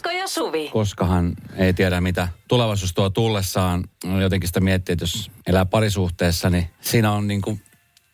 [0.00, 0.68] Esko ja Suvi.
[0.68, 3.84] koskahan ei tiedä mitä tulevaisuus tuo tullessaan.
[4.20, 7.60] Jotenkin sitä miettii, että jos elää parisuhteessa, niin siinä on niin kuin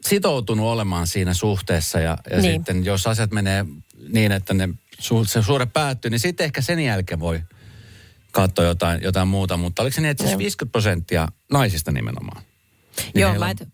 [0.01, 2.01] sitoutunut olemaan siinä suhteessa.
[2.01, 2.53] Ja, ja Niin.
[2.55, 3.65] sitten jos asiat menee
[4.09, 7.41] niin, että ne, su, se suhde päättyy, niin sitten ehkä sen jälkeen voi
[8.33, 9.57] katsoa jotain, jotain muuta.
[9.57, 10.39] Mutta oliko se niin, että siis Joo.
[10.39, 12.43] 50 prosenttia naisista nimenomaan?
[13.15, 13.69] Niin Joo, mä et-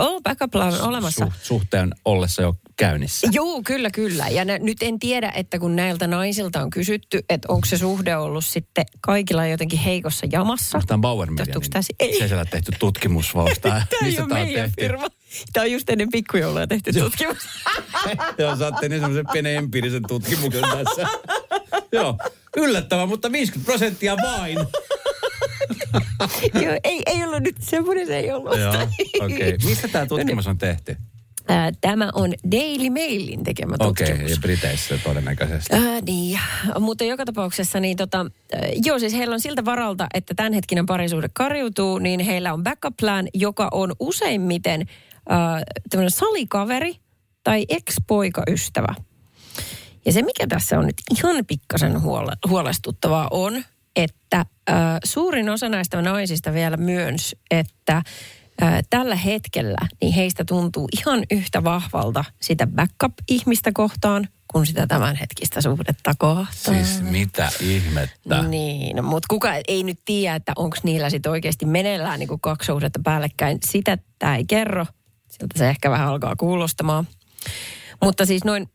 [0.00, 1.24] Oh, backup plan on olemassa.
[1.24, 3.28] Suh, suhteen ollessa jo käynnissä.
[3.32, 4.28] Joo, kyllä, kyllä.
[4.28, 8.16] Ja nä, nyt en tiedä, että kun näiltä naisilta on kysytty, että onko se suhde
[8.16, 10.78] ollut sitten kaikilla jotenkin heikossa jamassa.
[10.78, 11.54] Onko tämä Bauer Media?
[12.00, 12.18] Ei.
[12.18, 14.80] Se siellä tehty tutkimus tää- Tämä ei mistä ole tää on tehty?
[14.80, 15.06] firma.
[15.52, 17.36] Tämä on just ennen pikkujoulua tehty tutkimus.
[18.38, 21.08] Joo, saatte niin semmoisen pienen empiirisen tutkimuksen tässä.
[21.92, 22.18] Joo,
[22.56, 24.58] yllättävää, mutta 50 prosenttia vain.
[26.62, 28.58] Joo, ei, ei ollut nyt semmoinen, se ei ollut.
[28.58, 29.54] Joo, okei.
[29.54, 29.56] Okay.
[29.64, 30.96] Mistä tämä tutkimus on tehty?
[31.80, 34.20] Tämä on Daily Mailin tekemä Okei, tutkimus.
[34.20, 35.76] okay, ja Briteissä todennäköisesti.
[35.76, 36.40] Äh, niin,
[36.80, 38.26] mutta joka tapauksessa niin tota,
[38.84, 43.28] joo siis heillä on siltä varalta, että tämänhetkinen parisuhde kariutuu, niin heillä on backup plan,
[43.34, 46.96] joka on useimmiten äh, tämmöinen salikaveri
[47.44, 48.94] tai ex-poikaystävä.
[50.06, 53.64] Ja se, mikä tässä on nyt ihan pikkasen huole, huolestuttavaa on,
[53.98, 54.38] että
[54.70, 58.04] äh, suurin osa näistä naisista vielä myönsi, että äh,
[58.90, 66.14] tällä hetkellä niin heistä tuntuu ihan yhtä vahvalta sitä backup-ihmistä kohtaan kuin sitä tämänhetkistä suhdetta
[66.18, 66.84] kohtaan.
[66.84, 68.42] Siis mitä ihmettä?
[68.42, 73.00] Niin, mutta kuka ei nyt tiedä, että onko niillä sitten oikeasti meneillään niin kaksi suhdetta
[73.04, 73.58] päällekkäin.
[73.64, 74.86] Sitä tämä ei kerro.
[75.30, 77.06] Siltä se ehkä vähän alkaa kuulostamaan.
[78.02, 78.68] Mutta siis noin,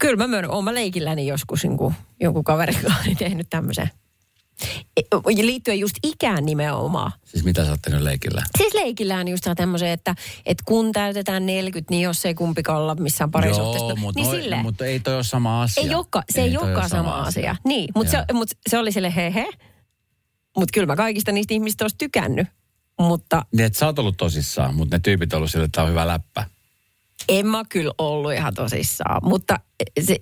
[0.00, 3.90] kyllä mä myönnän, oon mä leikilläni joskus niin jonkun kaverin kanssa niin tehnyt tämmöisen.
[5.26, 7.12] Liittyen just ikään nimenomaan.
[7.24, 8.42] Siis mitä sä oot tehnyt leikillä?
[8.58, 10.14] Siis leikillään just saa tämmöisen, että,
[10.46, 13.86] että kun täytetään 40, niin jos ei kumpikaan olla missään parisuhteessa.
[13.86, 14.62] Joo, mutta, niin silleen.
[14.62, 15.82] mutta ei toi ole sama asia.
[15.82, 17.56] Ei joka, se ei, toi olekaan ole sama asia.
[17.64, 19.48] Niin, mutta se, mut se oli sille he he.
[20.56, 22.48] Mutta kyllä mä kaikista niistä ihmistä olisi tykännyt.
[23.00, 25.84] Mutta Niin, että sä oot ollut tosissaan, mutta ne tyypit on ollut sille, että tää
[25.84, 26.44] on hyvä läppä.
[27.28, 29.20] en mä kyllä ollut ihan tosissaan.
[29.22, 29.60] Mutta
[30.06, 30.16] se,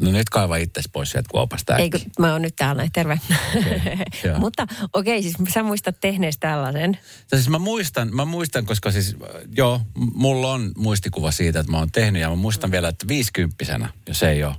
[0.00, 1.76] No nyt kaiva itses pois sieltä kuopasta.
[1.76, 3.20] ei kun mä oon nyt täällä, terve.
[4.24, 4.38] joo.
[4.44, 6.98] mutta okei, siis sä muistat tehneestä tällaisen.
[7.32, 9.16] Ja siis mä muistan, mä muistan, koska siis,
[9.56, 13.88] joo, mulla on muistikuva siitä, että mä oon tehnyt ja mä muistan vielä, että viisikymppisenä,
[14.08, 14.54] jos ei ole.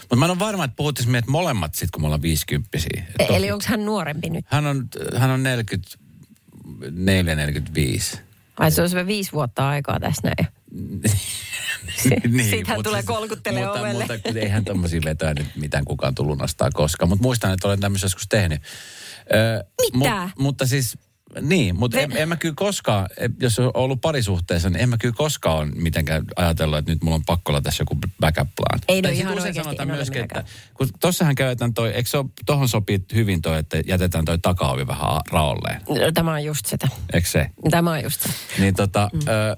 [0.00, 3.04] Mutta mä en ole varma, että puhuttiin meidät molemmat sit, kun me ollaan viisikymppisiä.
[3.18, 4.44] E- Eli onko hän nuorempi nyt?
[4.48, 8.18] Hän on, hän on 44, 45.
[8.56, 10.48] Ai se on se viisi vuotta aikaa tässä näin.
[12.02, 14.04] Siitä hän mut tulee kolkuttelee mutta, ovelle.
[14.04, 17.08] Mutta kun eihän tommosia vetoja nyt mitään kukaan tullut lunastaa koskaan.
[17.08, 18.62] Mutta muistan, että olen tämmöisen joskus tehnyt.
[19.34, 19.64] Ö,
[19.94, 20.30] Mitä?
[20.38, 20.98] mutta siis,
[21.40, 24.98] niin, mutta en, en mä kyllä koskaan, e- jos on ollut parisuhteessa, niin en mä
[24.98, 28.80] kyllä koskaan ole mitenkään ajatellut, että nyt mulla on pakko olla tässä joku backup plan.
[28.88, 32.26] Ei, no ihan usein oikeasti sanotaan myöskin, että kun tossahan käytetään toi, eikö se ole,
[32.46, 35.80] tohon sopii hyvin toi, että jätetään toi takaovi vähän raolleen.
[35.88, 36.88] No, Tämä on just sitä.
[37.12, 37.50] Eikö se?
[37.70, 38.28] Tämä on just se.
[38.58, 39.20] Niin tota, mm.
[39.28, 39.56] ö,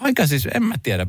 [0.00, 1.06] aika siis, en mä tiedä,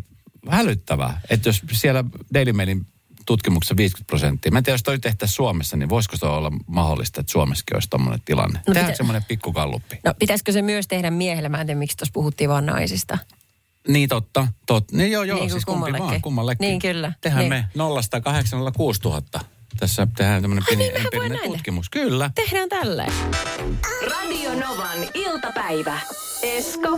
[0.50, 1.22] hälyttävää.
[1.30, 2.88] Että jos siellä Daily Mailin
[3.26, 7.22] tutkimuksessa 50 prosenttia, mä en tiedä, jos toi tehtäisiin Suomessa, niin voisiko se olla mahdollista,
[7.22, 8.60] että Suomessakin olisi tommonen tilanne?
[8.60, 10.00] No, Tehdään pitä- semmoinen pikkukalluppi.
[10.06, 11.50] No pitäisikö se myös tehdä miehelle?
[11.50, 13.18] Mä en tiedä, miksi tuossa puhuttiin vaan naisista.
[13.88, 14.98] Niin totta, totta.
[14.98, 16.08] Niin joo, joo, Niin siis kumpi kummallekin.
[16.08, 16.68] vaan, kummallekin.
[16.68, 17.12] Niin, kyllä.
[17.22, 17.50] Tehdään Niin.
[17.50, 19.22] me 0 806 000.
[19.80, 21.90] Tässä tehdään tämmöinen pieni niin, empiirinen tutkimus.
[21.90, 22.30] Kyllä.
[22.36, 23.14] Tehdään tälleen.
[24.12, 26.00] Radio Novan iltapäivä.
[26.44, 26.90] Esko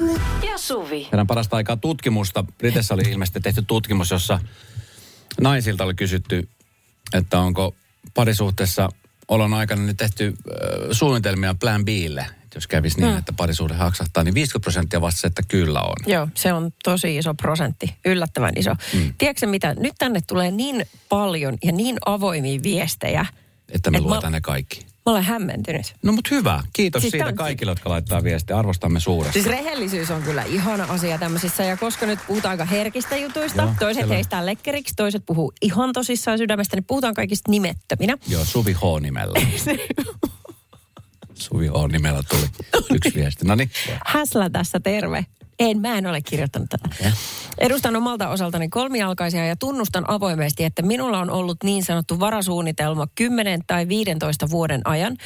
[0.52, 1.04] ja Suvi.
[1.04, 2.44] Tehdään parasta aikaa tutkimusta.
[2.58, 4.40] Britessä oli ilmeisesti tehty tutkimus, jossa
[5.42, 6.48] naisilta oli kysytty,
[7.14, 7.76] että onko
[8.14, 8.90] parisuhteessa
[9.28, 10.34] olon aikana nyt tehty äh,
[10.92, 12.22] suunnitelmia plan Bille.
[12.44, 13.18] Että jos kävisi niin, Mm.
[13.18, 15.96] että parisuhde haksahtaa, niin 50 prosenttia vastasi, että kyllä on.
[16.06, 17.96] Joo, se on tosi iso prosentti.
[18.06, 18.74] Yllättävän iso.
[18.94, 19.14] Mm.
[19.18, 19.74] Tiedätkö mitä?
[19.80, 23.26] Nyt tänne tulee niin paljon ja niin avoimia viestejä.
[23.70, 24.86] Että me Et luetaan mä- ne kaikki.
[25.08, 25.94] Mä olen hämmentynyt.
[26.04, 26.64] No mutta hyvä.
[26.74, 28.58] Kiitos Siis siitä tää on- kaikille, jotka laittaa viestiä.
[28.58, 29.34] Arvostamme suuresti.
[29.34, 31.64] Siis rehellisyys on kyllä ihana asia tämmöisissä.
[31.64, 34.14] Ja koska nyt puhutaan aika herkistä jutuista, Joo, toiset selvä.
[34.14, 38.18] heistää lekkeriksi, toiset puhuu ihan tosissaan sydämestä, niin puhutaan kaikista nimettöminä.
[38.28, 39.40] Joo, Suvi H-nimellä.
[41.34, 42.46] Suvi H-nimellä tuli
[42.94, 43.46] yksi viesti.
[43.46, 43.72] No niin.
[44.06, 45.26] Häslä tässä terve.
[45.60, 46.90] En, mä en ole kirjoittanut tätä.
[47.58, 53.62] Edustan omalta osaltani kolmijalkaisia ja tunnustan avoimesti, että minulla on ollut niin sanottu varasuunnitelma 10
[53.68, 55.18] tai 15 vuoden ajan,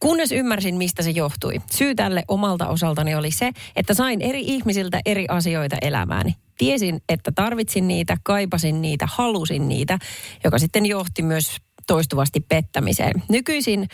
[0.00, 1.60] kunnes ymmärsin, mistä se johtui.
[1.70, 6.36] Syy tälle omalta osaltani oli se, että sain eri ihmisiltä eri asioita elämääni.
[6.58, 9.98] Tiesin, että tarvitsin niitä, kaipasin niitä, halusin niitä,
[10.44, 11.56] joka sitten johti myös
[11.86, 13.22] toistuvasti pettämiseen.
[13.28, 13.88] Nykyisin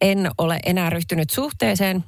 [0.00, 2.04] en ole enää ryhtynyt suhteeseen,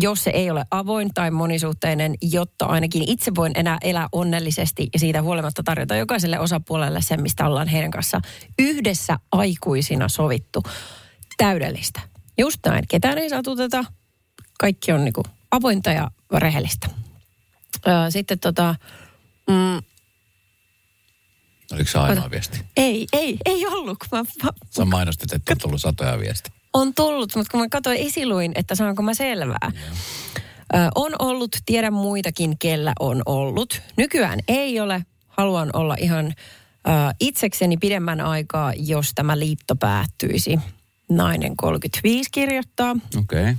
[0.00, 4.98] jos se ei ole avoin tai monisuhteinen, jotta ainakin itse voin enää elää onnellisesti ja
[4.98, 8.20] siitä huolimatta tarjota jokaiselle osapuolelle sen, mistä ollaan heidän kanssa
[8.58, 10.62] yhdessä aikuisina sovittu.
[11.36, 12.00] Täydellistä.
[12.38, 12.84] Just näin.
[12.88, 13.84] Ketään ei satuteta.
[14.60, 16.88] Kaikki on niinku avointa ja rehellistä.
[18.08, 18.74] Sitten tota,
[19.50, 19.82] mm,
[21.72, 22.60] Oliko se ainoa viesti?
[22.76, 23.98] ei, ei, ei ollut.
[24.12, 26.59] Mä, mä, Sä mainostit, että on tullut satoja viestiä.
[26.72, 29.72] On tullut, mutta kun mä katsoin esiluin, että saanko mä selvää.
[30.74, 33.82] Ö, on ollut, tiedän muitakin, kellä on ollut.
[33.96, 35.04] Nykyään ei ole.
[35.28, 36.90] Haluan olla ihan ö,
[37.20, 40.58] itsekseni pidemmän aikaa, jos tämä liitto päättyisi.
[41.08, 42.96] Nainen 35 kirjoittaa.
[43.18, 43.42] Okei.
[43.42, 43.54] Okay.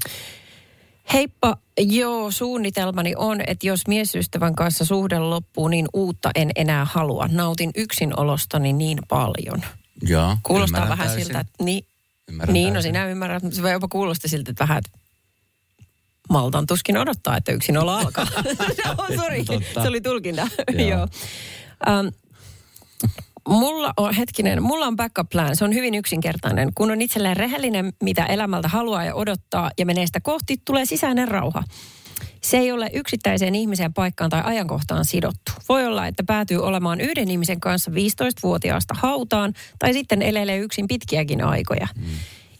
[1.13, 7.27] Heippa, joo, suunnitelmani on, että jos miesystävän kanssa suhde loppuu, niin uutta en enää halua.
[7.31, 9.61] Nautin yksinolostani niin paljon.
[10.01, 10.37] Joo.
[10.43, 11.25] Kuulostaa vähän täysin.
[11.25, 11.85] siltä, että niin,
[12.31, 12.89] Ymmärrän niin no täysin.
[12.89, 14.99] sinä ymmärrät, mutta se voi jopa kuulosta siltä, että vähän, että
[16.29, 18.27] maltan tuskin odottaa, että yksin olla alkaa.
[18.97, 19.43] oh, sorry,
[19.73, 20.47] se oli tulkinta.
[20.73, 20.87] Joo.
[20.89, 21.07] Joo.
[21.99, 22.11] Um,
[23.49, 25.55] mulla on, hetkinen, mulla on backup plan.
[25.55, 26.71] Se on hyvin yksinkertainen.
[26.75, 31.27] Kun on itselleen rehellinen, mitä elämältä haluaa ja odottaa ja menee sitä kohti, tulee sisäinen
[31.27, 31.63] rauha.
[32.41, 35.51] Se ei ole yksittäiseen ihmiseen paikkaan tai ajankohtaan sidottu.
[35.69, 41.43] Voi olla, että päätyy olemaan yhden ihmisen kanssa 15-vuotiaasta hautaan tai sitten elelee yksin pitkiäkin
[41.43, 41.87] aikoja.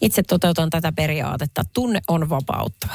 [0.02, 1.64] Itse toteutan tätä periaatetta.
[1.74, 2.94] Tunne on vapauttava.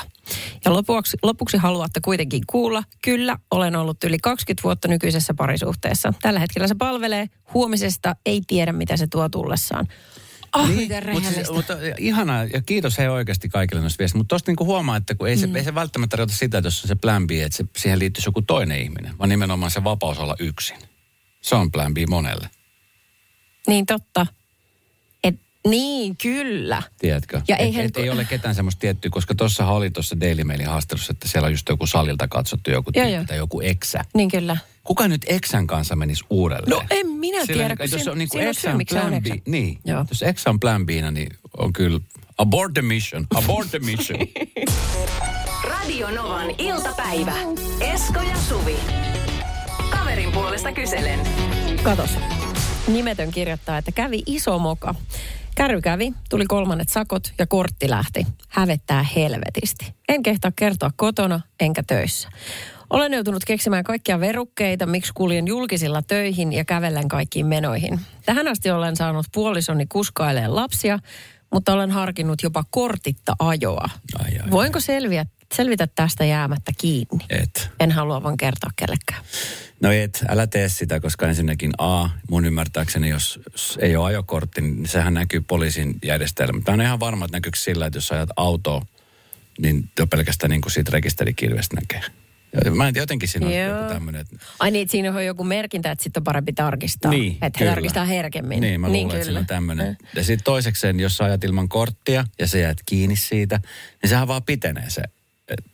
[0.65, 6.13] Ja lopuksi, lopuksi haluatte kuitenkin kuulla, kyllä, olen ollut yli 20 vuotta nykyisessä parisuhteessa.
[6.23, 9.87] Tällä hetkellä se palvelee, huomisesta ei tiedä, mitä se tuo tullessaan.
[10.57, 14.19] Oh, niin, miten mutta, siis, mutta ihanaa, ja kiitos hei oikeasti kaikille noista viestistä.
[14.19, 15.57] Mutta tuosta niinku huomaa, että kun ei, se, mm.
[15.57, 18.29] ei se välttämättä tarkoita sitä, että jos on se plan B, että se, siihen liittyisi
[18.29, 20.77] joku toinen ihminen, vaan nimenomaan se vapaus olla yksin.
[21.41, 22.51] Se on plan B monelle,
[23.67, 24.27] Niin totta.
[25.71, 26.83] Niin, kyllä.
[26.99, 27.41] tiedätkö?
[27.49, 30.67] Ja et, eihän- et, ei ole ketään semmoista tiettyä, koska tuossa oli tuossa Daily Mailin
[30.67, 33.25] haastattelussa, että siellä on just joku salilta katsottu joku Joo, tyyppi joo.
[33.25, 34.05] tai joku eksä.
[34.15, 34.57] Niin kyllä.
[34.85, 36.71] Kuka nyt eksän kanssa menisi uudelleen?
[36.71, 39.27] No en minä Sillä tiedä, niin, kun jos siinä- on niin kuin eksän plan B,
[39.49, 40.05] niin, Joo.
[40.11, 41.29] jos eksä on plan B, niin
[41.59, 42.01] on kyllä
[42.39, 44.19] abort the mission, abort the mission.
[45.79, 47.33] Radio Novan iltapäivä.
[47.81, 48.77] Esko ja Suvi.
[49.91, 51.21] Kaverin puolesta kyselen.
[51.83, 52.11] Katos.
[52.89, 54.95] Nimetön kirjoittaa, että kävi iso moka.
[55.57, 58.27] Kärry kävi, tuli kolmannet sakot ja kortti lähti.
[58.49, 59.95] Hävettää helvetisti.
[60.09, 62.29] En kehtaa kertoa kotona enkä töissä.
[62.91, 68.01] Olen joutunut keksimään kaikkia verukkeita, miksi kuljen julkisilla töihin ja kävellen kaikkiin menoihin.
[68.27, 70.99] Tähän asti olen saanut puolisoni kuskaileen lapsia,
[71.53, 73.89] mutta olen harkinnut jopa kortitta ajoa.
[74.25, 77.25] Ai, ai, Voinko selviä, selvitä tästä jäämättä kiinni?
[77.31, 77.71] Et.
[77.81, 79.23] En halua vaan kertoa kellekään.
[79.83, 84.61] No et, älä tee sitä, koska ensinnäkin A, mun ymmärtääkseni, jos jos ei ole ajokortti,
[84.61, 86.61] niin sehän näkyy poliisin järjestelmä.
[86.65, 88.87] Tämä on ihan varma, että näkyykö sillä, että jos ajat autoa,
[89.59, 92.11] niin jo pelkästään niin kuin siitä rekisterikirvestä näkee.
[92.75, 93.77] Mä en tiedä, jotenkin siinä on Joo.
[93.77, 97.11] joku tämmöinen, että Ai niin, siinä on joku merkintä, että sitten on parempi tarkistaa.
[97.11, 97.71] Niin, että kyllä.
[97.71, 98.61] tarkistaa herkemmin.
[98.61, 99.97] Niin, mä luulen, että siinä on tämmöinen.
[100.15, 103.61] Ja sitten toisekseen, jos sä ajat ilman korttia ja sä jäät kiinni siitä,
[104.03, 105.03] niin sehän vaan pitenee se,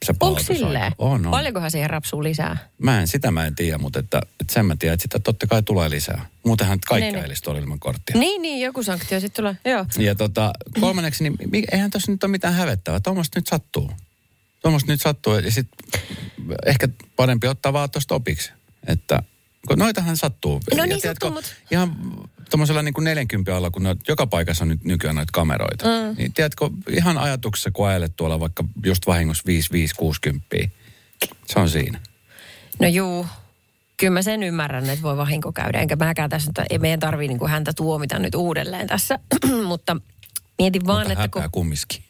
[0.05, 0.93] se Onko silleen?
[0.99, 1.31] On, on.
[1.31, 2.57] Paljonkohan siihen rapsuu lisää?
[2.79, 5.47] Mä en, sitä mä en tiedä, mutta että, että sen mä tiedän, että sitä totta
[5.47, 6.27] kai tulee lisää.
[6.45, 7.57] Muutenhan kaikki Niin, niin.
[7.63, 8.17] ilman korttia.
[8.19, 9.57] Niin, niin, joku sanktio sitten tulee.
[9.65, 9.87] Joo.
[9.99, 13.01] Ja tota, kolmanneksi, niin mi- eihän tuossa nyt ole mitään hävettävää.
[13.01, 13.91] Tuommoista nyt sattuu.
[14.63, 15.35] Tuommoista nyt sattuu.
[15.35, 16.01] Ja sitten
[16.67, 18.53] ehkä parempi ottaa vaan tuosta opiksi.
[18.87, 19.23] Että
[19.69, 20.53] kun noitahan sattuu.
[20.55, 21.97] No Ja niin tiedätkö, sattuu, mut- Ihan
[22.53, 25.85] tuommoisella niin kuin 40 alla, kun noit, joka paikassa on nyt nykyään noita kameroita.
[25.85, 26.17] Mm.
[26.17, 29.45] Niin tiedätkö, ihan ajatuksessa, kun ajelet tuolla vaikka just vahingossa
[30.65, 30.69] 5-5-60,
[31.47, 32.01] se on siinä.
[32.81, 33.27] No juu,
[33.97, 35.81] kyllä mä sen ymmärrän, että voi vahinko käydä.
[35.81, 39.19] Enkä mäkään tässä, että ei meidän tarvii niinku häntä tuomita nyt uudelleen tässä.
[39.69, 39.97] mutta
[40.59, 41.51] mietin vaan, Mutta että kun...
[41.53, 42.03] kumminkin.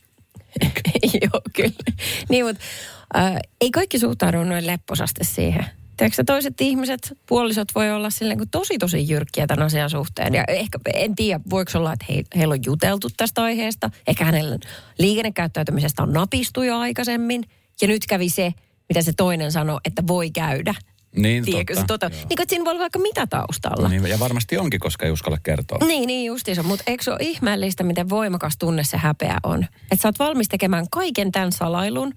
[1.23, 1.97] Joo, kyllä.
[2.29, 2.63] Niin, mutta
[3.17, 5.67] äh, ei kaikki suhtaudu noin lepposasti siihen.
[6.03, 10.35] Tiedätkö toiset ihmiset, puolisot voi olla silleen kuin tosi tosi jyrkkiä tämän asian suhteen.
[10.35, 13.91] Ja ehkä, en tiedä, voiko olla, että he, heillä on juteltu tästä aiheesta.
[14.07, 14.59] Ehkä hänellä
[14.99, 17.45] liikennekäyttäytymisestä on napistu jo aikaisemmin.
[17.83, 18.53] Ja nyt kävi se,
[18.89, 20.75] mitä se toinen sanoi, että voi käydä.
[21.17, 22.11] Niin, Tiedätkö, se totta.
[22.11, 23.89] tota, niin kuin, siinä voi olla vaikka mitä taustalla.
[23.89, 25.87] Niin, ja varmasti onkin, koska ei uskalla kertoa.
[25.87, 26.63] Niin, niin justiinsa.
[26.63, 29.63] Mutta eikö se ole ihmeellistä, miten voimakas tunne se häpeä on?
[29.65, 32.13] Että sä oot valmis tekemään kaiken tämän salailun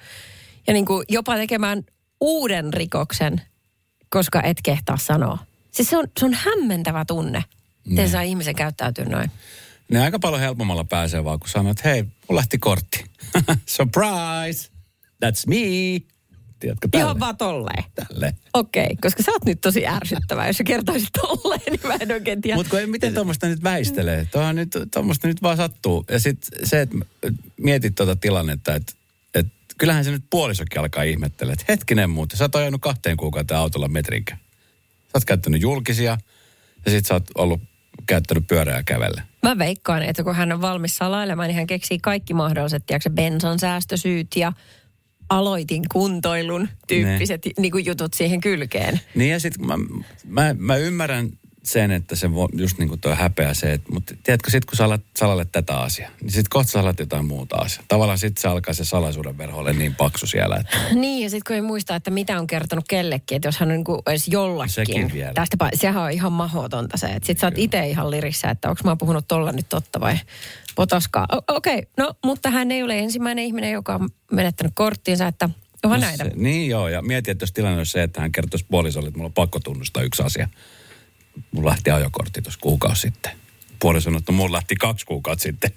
[0.67, 1.83] ja niin kuin jopa tekemään
[2.21, 3.41] uuden rikoksen
[4.15, 5.37] koska et kehtaa sanoa.
[5.71, 7.43] Siis se on, se on hämmentävä tunne,
[7.85, 8.11] miten Niin.
[8.11, 9.31] saa ihmisen käyttäytyä noin.
[9.89, 13.05] Ne aika paljon helpommalla pääsee vaan, kun sanoo, että hei, mulla lähti kortti.
[13.75, 14.69] Surprise!
[15.25, 15.55] That's me!
[16.59, 17.03] Tiedätkö, tälle.
[17.03, 17.83] Ihan vaan tolleen.
[17.95, 18.33] tälle.
[18.53, 20.47] Okei, okay, koska sä oot nyt tosi ärsyttävä.
[20.47, 22.55] Jos sä kertoisit tolleen, niin mä en oikein tiedä.
[22.57, 24.27] Mutta miten tuommoista nyt väistelee?
[24.31, 26.05] Tuohan nyt, tuommoista nyt vaan sattuu.
[26.09, 26.95] Ja sitten se, että
[27.57, 28.97] mietit tuota tilannetta, että et,
[29.77, 33.87] kyllähän se nyt puolisokin alkaa ihmettelemään, että hetkinen muuten, sä oot ajanut kahteen kuukauteen autolla
[33.87, 34.35] metrinkä.
[34.35, 36.17] Sä oot käyttänyt julkisia
[36.85, 37.61] ja sit sä oot ollut
[38.07, 39.21] käyttänyt pyörää kävellä.
[39.43, 43.59] Mä veikkaan, että kun hän on valmis salailemaan, niin hän keksii kaikki mahdolliset, tiedätkö, bensan
[43.59, 44.53] säästösyyt ja
[45.29, 48.99] aloitin kuntoilun tyyppiset niin kuin jutut siihen kylkeen.
[49.15, 49.73] Niin ja sitten mä,
[50.27, 51.29] mä, mä, ymmärrän
[51.65, 54.77] sen, että se voi, just niin kuin tuo häpeä se, että, mutta tiedätkö, sit kun
[54.77, 57.85] sä alat salalle tätä asiaa, niin sitten kohta sä alat jotain muuta asiaa.
[57.87, 61.43] Tavallaan sitten se alkaa se salaisuuden verho olla niin paksu siellä, että Niin, ja sitten
[61.47, 64.27] kun ei muista, että mitä on kertonut kellekin, että jos hän on niin kuin edes
[64.27, 64.73] jollakin.
[64.73, 65.33] Sekin vielä.
[65.33, 68.81] Tästä, sehän on ihan mahdotonta se, että sit sä oot itse ihan lirissä, että onko
[68.83, 70.17] mä puhunut tolla nyt totta vai
[70.75, 71.27] potaskaa.
[71.47, 75.49] Okei, okay, no mutta hän ei ole ensimmäinen ihminen, joka on menettänyt korttiinsa, että
[75.83, 76.23] onhan No näitä.
[76.23, 79.17] Se, niin joo, ja mieti, että jos tilanne olisi se, että hän kertoisi puolisolle, että
[79.17, 80.49] mulla on pakko tunnustaa yksi asia.
[81.51, 83.31] Mulla lähti ajokortti tuossa kuukausi sitten.
[83.79, 85.71] Puoliso sanoi, että mulla lähti kaksi kuukautta sitten.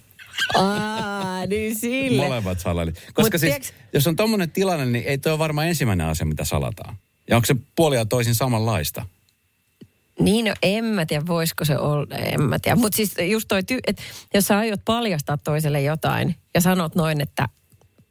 [0.54, 2.22] Aa, niin sille.
[2.24, 2.92] Molemmat salaili.
[2.92, 6.26] Koska Mut siis, tiiäks- jos on tommonen tilanne, niin ei toi ole varmaan ensimmäinen asia,
[6.26, 6.96] mitä salataan.
[7.30, 9.06] Ja onko se puolia toisin samanlaista?
[10.20, 12.76] Niin, no en mä tiedä, voisiko se olla, en mä tiedä.
[12.76, 14.02] Mutta siis just toi, ty- että
[14.34, 17.48] jos sä aiot paljastaa toiselle jotain ja sanot noin, että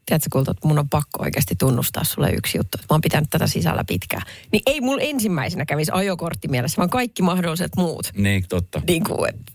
[0.08, 3.30] tiedätkö kulta, että mun on pakko oikeasti tunnustaa sulle yksi juttu, että mä oon pitänyt
[3.30, 4.22] tätä sisällä pitkään.
[4.52, 8.10] Niin ei mulla ensimmäisenä kävisi ajokortti mielessä, vaan kaikki mahdolliset muut.
[8.18, 8.82] Niin, totta.
[8.88, 9.52] Niin kuin, että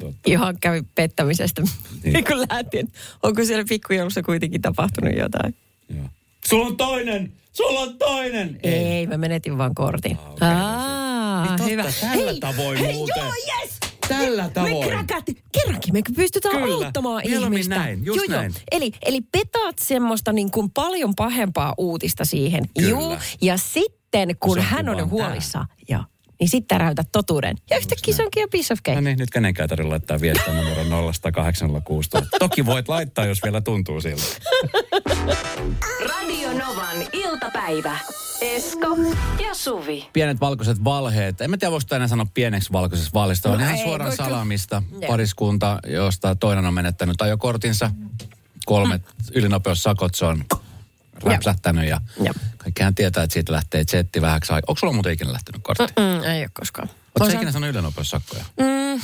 [0.00, 0.18] totta.
[0.26, 1.62] ihan kävi pettämisestä.
[1.62, 1.72] Niin.
[2.12, 2.88] Niin kuin lähtien.
[3.22, 5.54] Onko siellä pikkujoulussa kuitenkin tapahtunut jotain?
[5.96, 6.04] Joo.
[6.48, 7.32] Sulla on toinen!
[7.52, 8.60] Sulla on toinen!
[8.62, 10.16] Ei, ei mä menetin vaan kortin.
[10.16, 11.92] Ah, okei, Aa, Niin totta, hyvä.
[12.00, 13.16] tällä tavoin hei, muuten.
[13.24, 13.89] Joo, yes!
[14.18, 14.88] Tällä Me tavoin.
[14.88, 15.34] kräkäti.
[15.52, 16.86] Kerrankin me pystytään Kyllä.
[16.86, 17.74] auttamaan Mieluummin ihmistä.
[17.74, 18.52] näin, just joo, näin.
[18.52, 18.62] Joo.
[18.72, 22.64] Eli, eli petaat semmoista niin kuin paljon pahempaa uutista siihen.
[22.78, 22.90] Kyllä.
[22.90, 23.16] Juu.
[23.42, 26.04] Ja sitten, kun Se hän on huolissaan, joo,
[26.40, 27.56] niin sitten täräytät totuuden.
[27.70, 29.00] Ja yhtäkkiä se onkin jo piece of No cake.
[29.00, 30.84] niin, nyt kenenkään tarvitse laittaa viestiä numero
[31.32, 32.08] 0806.
[32.38, 34.22] Toki voit laittaa, jos vielä tuntuu siltä.
[36.08, 37.98] Radio Novan iltapäivä.
[38.40, 38.86] Esko
[39.48, 40.08] ja Suvi.
[40.12, 41.40] Pienet valkoiset valheet.
[41.40, 43.48] En mä tiedä, voiko enää sanoa pieneksi valkoisesta valista.
[43.50, 44.82] On No ihan ei, suoraan salamista.
[44.92, 45.08] Joo.
[45.08, 47.90] Pariskunta, josta toinen on menettänyt ajokortinsa.
[48.66, 49.02] Kolmet
[49.34, 50.44] ylinopeussakot se on
[51.24, 52.34] räpsähtänyt ja Joo.
[52.58, 54.64] kaikkihan tietää, että siitä lähtee jetti vähäksi aikaa.
[54.68, 55.84] Onko sulla muuten ikinä lähtenyt kortti?
[55.98, 56.88] Mm, ei ole koskaan.
[56.88, 58.44] Oletko sä ikinä sanonut ylinopeussakkoja?
[58.60, 59.00] Mm,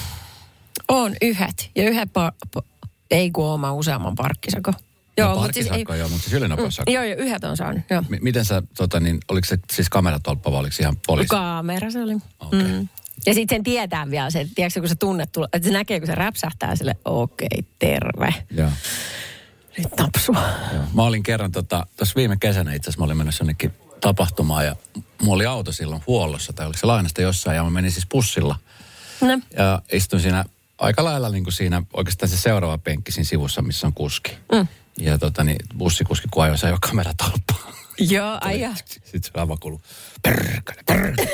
[0.89, 1.71] on yhdet.
[1.75, 4.73] Ja yhdet, pa- pa- ei kun oma useamman parkkisako.
[5.19, 6.93] Joo, no, mutta siis ei, joo, mutta siis ylinopeussakko.
[6.93, 8.03] Joo, joo, yhdet on saanut, joo.
[8.03, 11.29] M- miten sä, tota, niin, oliko se siis kameratolppa vai oliko se ihan poliisi?
[11.29, 12.17] Kamera se oli.
[12.41, 12.63] Okei.
[12.63, 12.89] Mm.
[13.27, 16.07] Ja sitten sen tietää vielä se, tiedätkö, kun se tunnet, tulla- että se näkee, kun
[16.07, 18.35] se räpsähtää sille, okei, okay, terve.
[18.51, 18.71] Joo.
[19.79, 20.43] Nyt napsua.
[20.73, 20.83] Joo.
[20.95, 24.77] Mä olin kerran tuossa tota, viime kesänä itse asiassa, mä olin menossa jonnekin tapahtumaan ja
[25.23, 28.57] mulla oli auto silloin huollossa tai oliko se lainasta jossain ja mä menin siis bussilla.
[29.21, 29.41] No.
[29.57, 30.45] Ja istuin siinä
[30.79, 34.33] aika lailla niin kuin siinä oikeastaan se seuraava penkki siinä sivussa, missä on kuski.
[34.53, 34.67] Mm.
[34.99, 37.73] Ja tota niin, bussikuski kun ajoi, se ajoi kameratolppaa.
[37.99, 38.75] Joo, ai ja.
[38.85, 39.81] Sitten se aivan kuuluu,
[40.23, 41.29] perkele, perkele.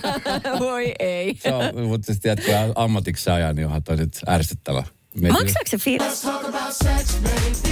[0.60, 1.38] Voi ei.
[1.42, 4.82] Se on, mutta siis tiedät, kun ammatiksi ajaa, niin onhan toi nyt ärsyttävä.
[5.20, 6.26] Maksaako se fiilis?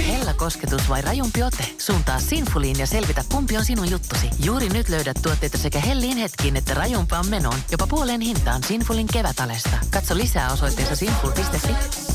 [0.07, 1.63] Hella kosketus vai rajumpi ote?
[1.77, 4.29] Suuntaa Sinfuliin ja selvitä, kumpi on sinun juttusi.
[4.43, 7.59] Juuri nyt löydät tuotteita sekä hellin hetkiin että rajumpaan menoon.
[7.71, 9.77] Jopa puoleen hintaan Sinfulin kevätalesta.
[9.89, 12.08] Katso lisää osoitteessa sinful.fi.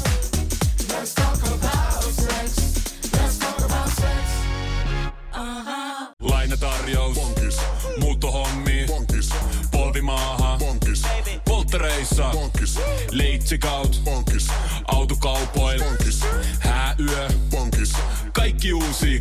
[13.14, 14.00] Leitsikaut.
[14.04, 14.48] Bonkis.
[14.86, 15.84] Autokaupoil.
[15.84, 16.20] Bonkis.
[16.58, 17.28] Hääyö.
[17.50, 17.92] Bonkis.
[18.32, 19.20] Kaikki uusi.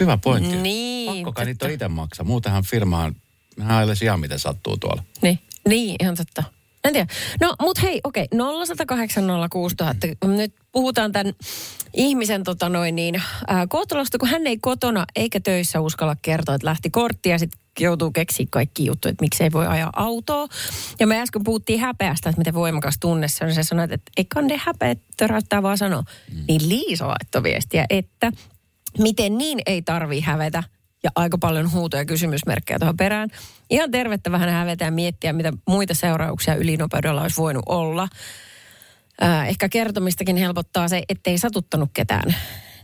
[0.00, 0.56] Hyvä pointti.
[0.56, 2.26] Niin, Pakko kai niitä on itse maksaa.
[2.26, 3.16] Muutenhan firmaan,
[3.60, 5.02] hän ihan miten sattuu tuolla.
[5.22, 5.38] Niin.
[5.68, 6.42] Niin, ihan totta.
[6.84, 7.06] En tiedä.
[7.40, 8.26] No, mut hei, okei,
[10.24, 10.28] 0806000.
[10.28, 11.34] Nyt puhutaan tämän
[11.94, 16.66] ihmisen tota noin niin, ää, kohtalosta, kun hän ei kotona eikä töissä uskalla kertoa, että
[16.66, 20.48] lähti kortti ja sitten joutuu keksiä kaikki juttuja, että miksei voi ajaa autoa.
[21.00, 23.54] Ja me äsken puhuttiin häpeästä, että miten voimakas tunne se on.
[23.54, 26.02] Se sanoi, että ei kande häpeä, töräyttää vaan sanoa.
[26.32, 26.44] Mm.
[26.48, 28.32] Niin Liisa laittoi viestiä, että
[28.98, 30.62] miten niin ei tarvii hävetä.
[31.04, 33.28] Ja aika paljon huutoja ja kysymysmerkkejä tuohon perään.
[33.70, 38.08] Ihan tervettä vähän hävetä ja miettiä, mitä muita seurauksia ylinopeudella olisi voinut olla.
[39.20, 42.34] Ää, ehkä kertomistakin helpottaa se, ettei satuttanut ketään.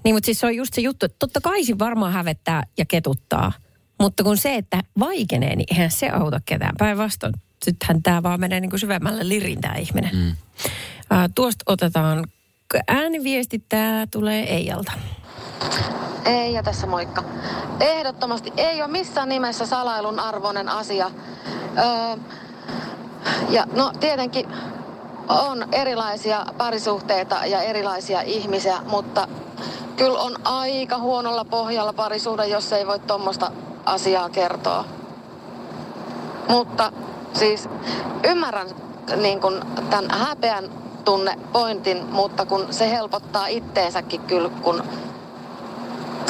[0.04, 2.84] Niin, mutta siis se on just se juttu, että totta kai se varmaan hävettää ja
[2.84, 3.52] ketuttaa.
[4.00, 6.74] Mutta kun se, että vaikenee, niin eihän se auta ketään.
[6.78, 7.34] Päinvastoin,
[7.64, 10.16] sittenhän tämä vaan menee niin kuin syvemmälle lirin tämä ihminen.
[10.16, 10.36] Mm.
[11.10, 12.24] Ää, tuosta otetaan
[12.88, 14.92] ääniviesti, tämä tulee Eijalta.
[16.30, 17.22] Ei, ja tässä moikka.
[17.80, 21.10] Ehdottomasti ei ole missään nimessä salailun arvoinen asia.
[21.78, 22.16] Öö,
[23.48, 24.48] ja no tietenkin
[25.28, 29.28] on erilaisia parisuhteita ja erilaisia ihmisiä, mutta
[29.96, 33.52] kyllä on aika huonolla pohjalla parisuhde, jos ei voi tuommoista
[33.84, 34.84] asiaa kertoa.
[36.48, 36.92] Mutta
[37.32, 37.68] siis
[38.24, 38.68] ymmärrän
[39.16, 39.60] niin kun,
[39.90, 40.70] tämän häpeän
[41.04, 44.82] tunne pointin, mutta kun se helpottaa itteensäkin kyllä, kun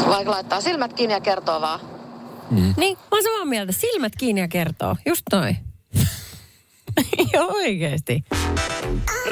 [0.06, 1.80] vaikka laittaa silmät kiinni ja kertoo vaan.
[2.76, 3.72] Niin, mä oon samaa mieltä.
[3.72, 4.96] Silmät kiinni ja kertoo.
[5.06, 5.56] Just noin.
[7.32, 8.24] Joo, oikeesti.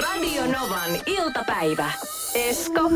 [0.03, 1.91] Radio Novan iltapäivä.
[2.35, 2.91] Esko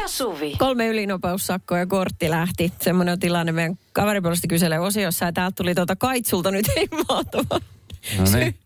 [0.00, 0.56] ja Suvi.
[0.58, 2.72] Kolme ylinopeussakkoa ja kortti lähti.
[2.80, 5.24] Semmoinen on tilanne meidän kaveripuolesta kyselee osiossa.
[5.24, 7.60] Ja täältä tuli tuota kaitsulta nyt ei mahtava
[8.18, 8.58] No niin.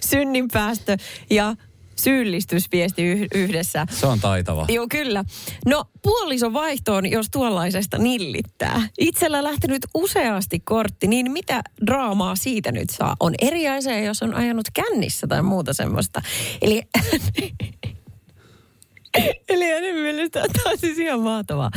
[0.00, 0.96] synninpäästö
[1.30, 1.54] ja
[2.02, 3.86] syyllistysviesti yh- yhdessä.
[3.90, 4.66] Se on taitava.
[4.68, 5.24] Joo, kyllä.
[5.66, 8.82] No, puolison vaihtoon, jos tuollaisesta nillittää.
[8.98, 13.16] Itsellä lähtenyt useasti kortti, niin mitä draamaa siitä nyt saa?
[13.20, 16.22] On eri asia, jos on ajanut kännissä tai muuta semmoista.
[16.62, 16.82] Eli,
[19.48, 21.70] eli hänen mielestä tämä on siis ihan mahtavaa.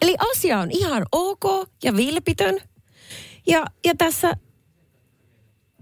[0.00, 1.44] Eli asia on ihan ok
[1.84, 2.60] ja vilpitön.
[3.46, 4.36] Ja, ja tässä,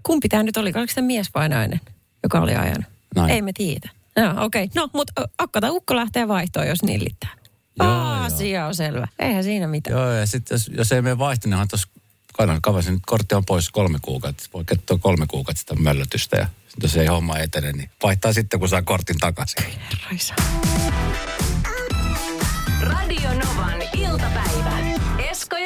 [0.03, 0.73] kumpi tämä nyt oli?
[0.75, 1.81] Oliko se mies vai nainen,
[2.23, 2.94] joka oli ajanut?
[3.15, 3.35] Nainen.
[3.35, 3.89] Ei me tiedä.
[4.17, 4.63] Joo, okei.
[4.63, 4.67] Okay.
[4.75, 7.33] No, mutta akka tai ukko lähtee vaihtoon, jos nillittää.
[7.79, 9.07] Joo, Asia on selvä.
[9.19, 9.97] Eihän siinä mitään.
[9.97, 11.87] Joo, ja sitten jos, jos ei mene vaihto, niin tuossa
[12.33, 14.43] kanan kavasin, nyt kortti on pois kolme kuukautta.
[14.53, 16.47] Voi katsoa kolme kuukautta sitä möllötystä ja
[16.83, 19.65] jos ei homma etene, niin vaihtaa sitten, kun saa kortin takaisin.
[20.09, 20.33] Raisa.
[22.81, 24.84] Radio Novan iltapäivä.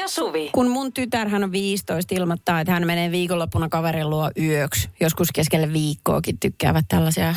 [0.09, 0.49] Suvi.
[0.51, 4.89] Kun mun tytär, hän on 15, ilmoittaa, että hän menee viikonloppuna kaverin luo yöksi.
[4.99, 7.35] Joskus keskelle viikkoakin tykkäävät tällaisia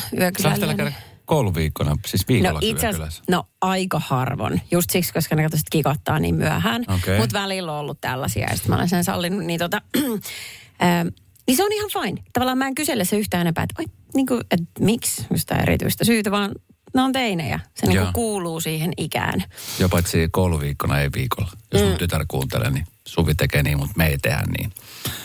[0.76, 0.92] käydä
[1.24, 3.22] kouluviikkona, siis viikolla No itse asiassa, kylässä?
[3.30, 4.60] no aika harvoin.
[4.70, 6.84] Just siksi, koska ne katsoivat kikottaa niin myöhään.
[6.94, 7.18] Okei.
[7.18, 9.44] Mutta välillä on ollut tällaisia ja sitten mä olen sen sallinut.
[9.44, 9.80] Niin, tota,
[10.78, 11.04] ää,
[11.46, 12.22] niin se on ihan fine.
[12.32, 16.04] Tavallaan mä en kysele se yhtään enempää, että, oi, niin kuin, että miksi sitä erityistä
[16.04, 16.52] syytä, vaan
[16.94, 17.60] ne on teinejä.
[17.74, 19.44] Se niin kuuluu siihen ikään.
[19.78, 21.50] Jo paitsi kouluviikkona, ei viikolla.
[21.72, 21.88] Jos mm.
[21.88, 24.72] mun tytär kuuntelee, niin Suvi tekee niin, mutta me ei tehdä niin.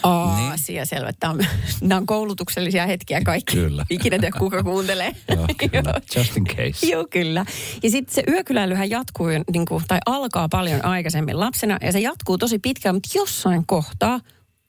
[0.03, 0.51] Oh, Niin.
[0.51, 1.11] asia selvä.
[1.19, 1.39] Tämä on,
[1.81, 3.55] nämä on koulutuksellisia hetkiä kaikki.
[3.55, 3.85] Kyllä.
[3.89, 5.15] Ikinä tiedä, kuka kuuntelee.
[5.35, 5.93] Joo, kyllä.
[6.15, 6.87] Just in case.
[6.87, 7.45] Joo, kyllä.
[7.83, 12.37] Ja sitten se yökyläilyhän jatkuu, niin kuin, tai alkaa paljon aikaisemmin lapsena, ja se jatkuu
[12.37, 14.19] tosi pitkään, mutta jossain kohtaa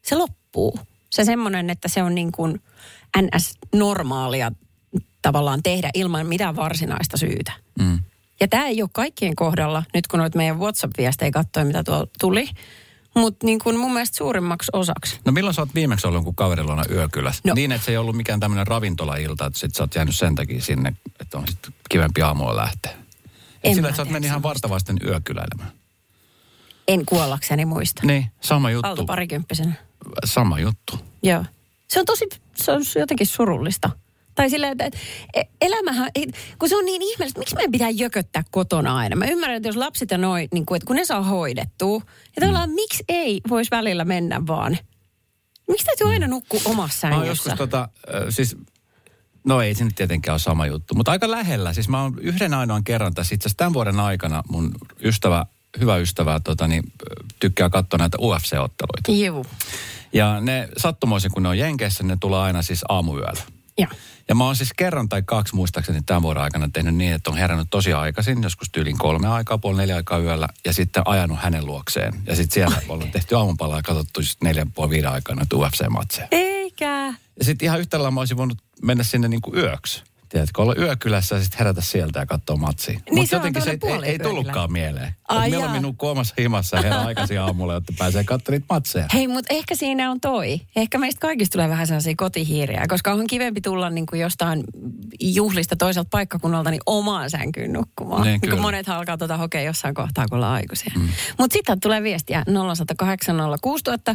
[0.04, 0.80] se loppuu.
[1.10, 2.60] Se semmoinen, että se on niin kuin
[3.18, 4.52] NS-normaalia
[5.28, 7.52] tavallaan tehdä ilman mitään varsinaista syytä.
[7.78, 7.98] Mm.
[8.40, 12.48] Ja tämä ei ole kaikkien kohdalla, nyt kun noit meidän WhatsApp-viestejä katsoi, mitä tuolla tuli,
[13.14, 15.20] mutta niin kuin mun mielestä suurimmaksi osaksi.
[15.24, 17.42] No milloin sä oot viimeksi ollut jonkun kaverin luona yökylässä?
[17.46, 17.54] No.
[17.54, 20.62] Niin, että se ei ollut mikään tämmöinen ravintolailta, että sit sä oot jäänyt sen takia
[20.62, 22.92] sinne, että on sit kivempi aamulla lähteä.
[22.92, 22.98] Et
[23.64, 24.48] En sillä, että sä oot mennyt ihan semmoista.
[24.48, 25.72] vartavasten yökyläilemään.
[26.88, 28.02] En kuollakseni muista.
[28.06, 28.88] Niin, sama juttu.
[28.88, 29.72] Alta parikymppisenä.
[30.24, 30.98] Sama juttu.
[31.22, 31.44] Joo.
[31.88, 33.90] Se on tosi, se on jotenkin surullista.
[34.38, 34.98] Tai silleen, että
[35.34, 36.10] e- elämähän,
[36.58, 39.16] kun se on niin ihmeellistä, miksi meidän pitää jököttää kotona aina?
[39.16, 42.00] Mä ymmärrän, että jos lapset ja noin, niin kuin, että kun ne saa hoidettua,
[42.36, 44.78] ja tavallaan miksi ei voisi välillä mennä vaan?
[45.68, 47.50] Miksi täytyy aina nukkua omassa Mä oon sängyssä?
[47.50, 47.88] joskus tota,
[48.28, 48.56] siis,
[49.44, 51.72] no ei se nyt tietenkään ole sama juttu, mutta aika lähellä.
[51.72, 54.74] Siis mä oon yhden ainoan kerran tässä itse asiassa tämän vuoden aikana mun
[55.04, 55.46] ystävä,
[55.80, 56.82] hyvä ystävä, tota, niin,
[57.40, 59.24] tykkää katsoa näitä UFC-otteluita.
[59.26, 59.46] Juu.
[60.12, 63.42] Ja ne sattumoisin, kun ne on Jenkeissä, ne tulee aina siis aamuyöllä.
[63.78, 63.88] Joo.
[64.28, 67.36] Ja mä oon siis kerran tai kaksi muistaakseni tämän vuoden aikana tehnyt niin, että on
[67.36, 71.66] herännyt tosi aikaisin, joskus tyylin kolme aikaa, puoli neljä aikaa yöllä, ja sitten ajanut hänen
[71.66, 72.14] luokseen.
[72.26, 76.28] Ja sitten siellä ollaan tehty aamupalaa ja katsottu sitten neljän puoli viiden aikaa noita UFC-matseja.
[76.30, 77.14] Eikä.
[77.38, 80.02] Ja sitten ihan yhtä lailla mä olisin voinut mennä sinne niin kuin yöksi.
[80.28, 83.00] Tiedätkö, olla yökylässä ja sitten herätä sieltä ja katsoa matsia.
[83.10, 85.14] Niin, Mutta on jotenkin se ei, ei, tullutkaan mieleen.
[85.28, 85.50] Ai Ai jaa.
[85.50, 89.06] mieluummin nukkuu omassa himassa herää aikaisin aamulla, jotta pääsee katsomaan niitä matseja.
[89.14, 90.60] Hei, mutta ehkä siinä on toi.
[90.76, 94.64] Ehkä meistä kaikista tulee vähän sellaisia kotihiiriä, koska on kivempi tulla niin kuin jostain
[95.20, 98.22] juhlista toiselta paikkakunnalta niin omaan sänkyyn nukkumaan.
[98.22, 98.62] Niin, Niin, kyllä.
[98.62, 100.92] monet alkaa tuota hokea jossain kohtaa, kun ollaan aikuisia.
[100.96, 101.08] Mm.
[101.38, 104.14] Mutta sitten tulee viestiä 0108 06000.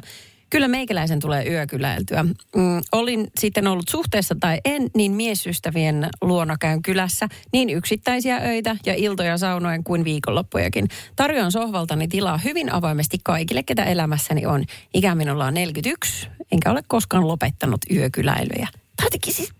[0.53, 2.23] Kyllä meikäläisen tulee yökyläiltyä.
[2.23, 8.77] Mm, olin sitten ollut suhteessa tai en, niin miesystävien luona käyn kylässä niin yksittäisiä öitä
[8.85, 10.87] ja iltoja saunoen kuin viikonloppujakin.
[11.15, 14.63] Tarjoan sohvaltani tilaa hyvin avoimesti kaikille, ketä elämässäni on.
[14.93, 18.67] Ikä minulla on 41, enkä ole koskaan lopettanut yökyläilyjä.
[18.95, 19.53] Tämä siis,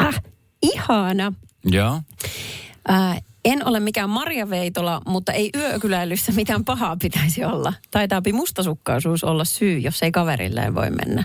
[0.00, 0.22] äh,
[0.62, 1.32] ihana.
[1.64, 2.00] Joo.
[2.88, 7.72] Ää, en ole mikään Maria Veitola, mutta ei yökyläilyssä mitään pahaa pitäisi olla.
[7.90, 11.24] Taitaapi mustasukkaisuus olla syy, jos ei kaverilleen voi mennä.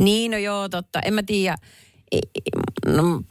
[0.00, 1.00] Niin, no joo, totta.
[1.00, 1.56] En mä tiedä.
[2.86, 3.22] No,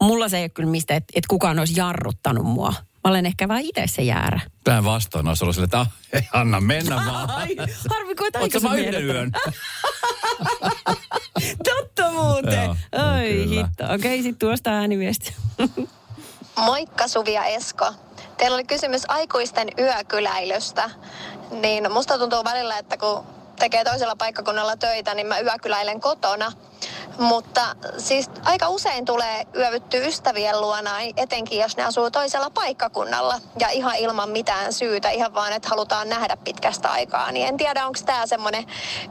[0.00, 2.74] mulla se ei ole kyllä mistä, että et kukaan olisi jarruttanut mua.
[3.04, 4.40] Mä olen ehkä vaan itse se jäärä.
[4.64, 7.30] Päin vastoin olisi ollut silleen, että ah, ei, anna mennä vaan.
[7.30, 7.56] Ai,
[7.90, 9.32] harvi kuin Oletko mä yhden yön?
[11.68, 12.64] Totta muuten.
[12.64, 13.84] Joo, Ai no hitto.
[13.84, 15.34] Okei, okay, sitten tuosta ääniviesti.
[16.60, 17.92] Moikka Suvi ja Esko.
[18.36, 20.90] Teillä oli kysymys aikuisten yökyläilystä.
[21.50, 23.24] Niin musta tuntuu välillä, että kun
[23.58, 26.52] tekee toisella paikkakunnalla töitä, niin mä yökyläilen kotona.
[27.18, 33.40] Mutta siis aika usein tulee yövytty ystävien luona, etenkin jos ne asuu toisella paikkakunnalla.
[33.58, 37.32] Ja ihan ilman mitään syytä, ihan vaan, että halutaan nähdä pitkästä aikaa.
[37.32, 38.64] Niin en tiedä, onko tämä semmoinen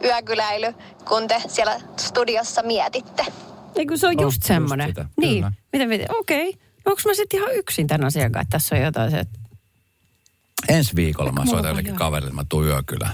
[0.04, 0.74] yökyläily,
[1.08, 3.26] kun te siellä studiossa mietitte.
[3.76, 4.94] Ei kun se on just semmoinen.
[5.18, 5.46] Niin.
[5.74, 6.50] Miten, miten, okei.
[6.50, 6.69] Okay.
[6.90, 9.40] Onko mä sitten ihan yksin tämän asian kanssa, että tässä on jotain se, että
[10.68, 13.14] Ensi viikolla mä soitan jollekin kaverille, mä tuun yökylään.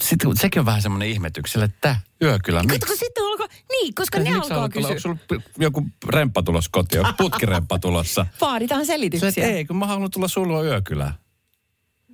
[0.00, 2.78] Sitten sekin on vähän semmoinen ihmetyksellä, että yökylä, miksi?
[2.78, 4.88] Katsoko sitten alkaa, niin, koska ne alkaa kysyä.
[4.88, 5.16] Onko sulla
[5.58, 8.26] joku remppa tulossa kotiin, putkiremppa tulossa?
[8.40, 9.28] Vaaditaan Se, selityksiä.
[9.28, 11.14] että ei, kun mä haluan tulla sulla yökylään.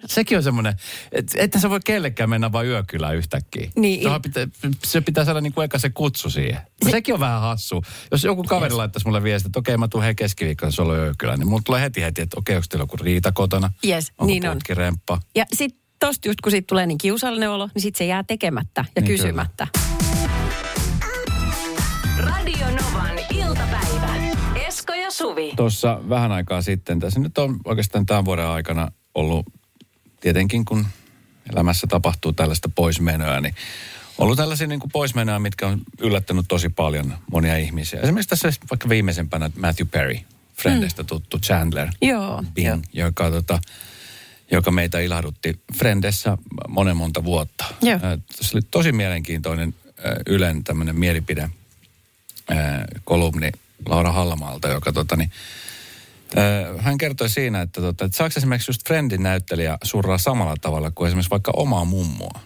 [0.07, 0.75] Sekin on semmoinen,
[1.13, 3.71] että että sä voi kellekään mennä vaan yökylään yhtäkkiä.
[3.77, 4.03] Niin.
[4.03, 4.47] Sehän pitää,
[4.85, 6.61] se pitää saada niin kuin eka se kutsu siihen.
[6.85, 6.91] Se...
[6.91, 7.83] Sekin on vähän hassu.
[8.11, 8.77] Jos joku kaveri yes.
[8.77, 12.03] laittaisi mulle viesti, että okei mä tuun hei keskiviikkona sulla yökylään, niin mulla tulee heti
[12.03, 13.73] heti, että okei onko teillä joku riita kotona?
[13.87, 14.53] Yes, onko niin on.
[14.57, 15.21] putkiremppa?
[15.35, 18.85] Ja sitten tosta just kun siitä tulee niin kiusallinen olo, niin sitten se jää tekemättä
[18.97, 19.67] ja Niin kysymättä.
[22.19, 24.15] Radio Novan iltapäivä.
[24.69, 25.53] Esko ja Suvi.
[25.57, 29.47] Tuossa vähän aikaa sitten, tässä nyt on oikeastaan tämän vuoden aikana ollut,
[30.21, 30.87] tietenkin kun
[31.53, 33.55] elämässä tapahtuu tällaista poismenoa, niin
[34.19, 38.01] ollut tällaisia niin kuin poismenoja, mitkä on yllättänyt tosi paljon monia ihmisiä.
[38.01, 40.19] Esimerkiksi tässä vaikka viimeisempänä Matthew Perry,
[40.55, 42.45] Friendestä tuttu Chandler Joo.
[42.55, 43.59] Bing, joka, tota,
[44.51, 47.65] joka meitä ilahdutti Frendessä monen monta vuotta.
[47.83, 47.99] Joo.
[48.37, 49.75] Tässä oli tosi mielenkiintoinen
[50.27, 51.51] Ylen tämmöinen mielipide
[53.05, 53.51] kolumni
[53.87, 55.31] Laura Hallamaalta, joka tota, niin,
[56.79, 61.09] hän kertoi siinä, että, tota, että saako esimerkiksi just Friendin näyttelijä surraa samalla tavalla kuin
[61.09, 62.41] esimerkiksi vaikka omaa mummoa.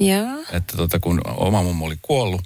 [0.00, 0.44] Joo.
[0.52, 2.42] Että tota, kun oma mummo oli kuollut,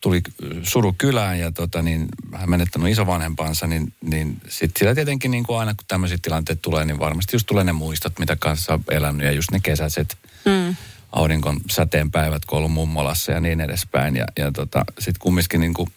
[0.00, 0.20] tuli
[0.62, 5.58] suru kylään ja tota, niin, hän menettänyt isovanhempansa, niin, niin sitten siellä tietenkin niin kuin
[5.58, 9.26] aina kun tämmöisiä tilanteita tulee, niin varmasti just tulee ne muistot, mitä kanssa on elänyt
[9.26, 10.76] ja just ne kesäiset Mm.
[11.12, 14.16] auringon säteen päivät, kun on ollut mummolassa ja niin edespäin.
[14.16, 15.88] Ja, ja tota, sitten kumminkin niin kuin,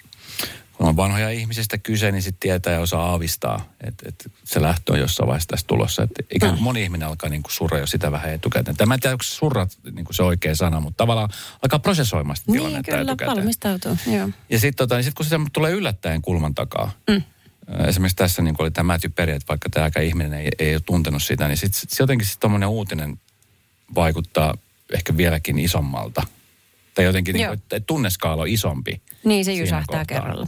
[0.77, 4.93] kun on vanhoja ihmisistä kyse, niin sitten tietää ja osaa aavistaa, että, että se lähtö
[4.93, 6.03] on jossain vaiheessa tässä tulossa.
[6.03, 8.77] Että ikään kuin moni ihminen alkaa niin kuin surra jo sitä vähän etukäteen.
[8.77, 11.29] Tämä en tiedä, onko surrat niin kuin se oikea sana, mutta tavallaan
[11.63, 13.37] alkaa prosessoimaan sitä Niin, tilannetta kyllä, etukäteen.
[13.37, 13.97] valmistautuu.
[14.07, 14.29] Joo.
[14.49, 17.21] Ja sitten tota, niin sit kun se tulee yllättäen kulman takaa, mm.
[17.87, 20.81] esimerkiksi tässä niin oli tämä Matthew Perry, että vaikka tämä aika ihminen ei, ei ole
[20.85, 23.19] tuntenut sitä, niin sitten sit jotenkin sitten tuommoinen uutinen
[23.95, 24.53] vaikuttaa
[24.93, 26.23] ehkä vieläkin isommalta.
[26.95, 29.01] Tai jotenkin, niin kuin, että tunneskaala on isompi.
[29.23, 30.47] Niin se jysähtää kerralla.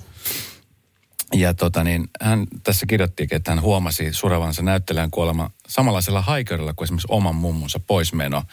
[1.34, 6.86] Ja tota niin, hän tässä kirjoittikin, että hän huomasi surevansa näyttelijän kuolema samanlaisella haikörillä kuin
[6.86, 8.44] esimerkiksi oman mummonsa poismeno.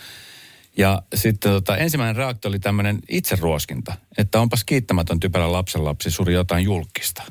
[0.76, 6.64] Ja sitten tota, ensimmäinen reaktio oli tämmöinen itseruoskinta, että onpas kiittämätön typerä lapsenlapsi suri jotain
[6.64, 7.22] julkista.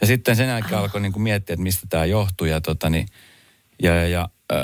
[0.00, 3.08] Ja sitten sen jälkeen alkoi niin kuin miettiä, että mistä tämä johtuu ja, tota, niin,
[3.82, 4.58] ja, ja, ja äh,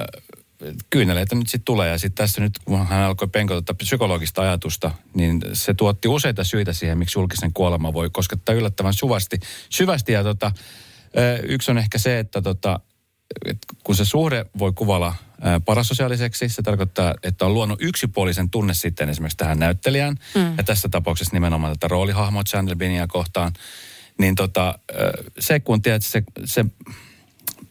[0.90, 1.88] kyyneleitä nyt sitten tulee.
[1.88, 6.44] Ja sitten tässä nyt, kun hän alkoi penkota tätä psykologista ajatusta, niin se tuotti useita
[6.44, 9.40] syitä siihen, miksi julkisen kuolema voi koskettaa yllättävän syvästi.
[9.70, 10.52] syvästi ja tota,
[11.42, 12.80] yksi on ehkä se, että tota,
[13.44, 18.74] et kun se suhde voi kuvalla ää, parasosiaaliseksi, se tarkoittaa, että on luonut yksipuolisen tunne
[18.74, 20.56] sitten esimerkiksi tähän näyttelijään, mm.
[20.56, 23.52] ja tässä tapauksessa nimenomaan tätä roolihahmoa Chandler Binnia kohtaan,
[24.18, 24.78] niin tota,
[25.38, 26.64] se kun tiedät, se, se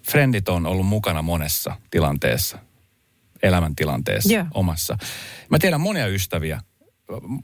[0.10, 2.60] friendit on ollut mukana monessa tilanteessa,
[3.44, 4.46] elämäntilanteessa Joo.
[4.54, 4.98] omassa.
[5.50, 6.62] Mä tiedän monia ystäviä,